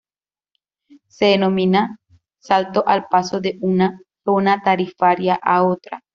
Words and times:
Se 1.09 1.25
denomina 1.25 1.99
salto 2.39 2.83
al 2.87 3.05
paso 3.07 3.39
de 3.39 3.59
una 3.61 4.01
zona 4.25 4.59
tarifaria 4.63 5.35
a 5.39 5.61
otra. 5.63 6.01